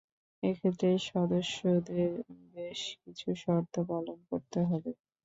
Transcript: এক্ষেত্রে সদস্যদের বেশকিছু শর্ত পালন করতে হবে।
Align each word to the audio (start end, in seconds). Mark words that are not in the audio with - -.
এক্ষেত্রে 0.43 0.89
সদস্যদের 1.09 2.11
বেশকিছু 2.55 3.27
শর্ত 3.41 3.75
পালন 3.89 4.17
করতে 4.29 4.59
হবে। 4.69 4.91